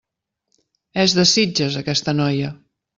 És 1.05 1.15
de 1.19 1.27
Sitges, 1.35 1.79
aquesta 1.85 2.19
noia. 2.21 2.55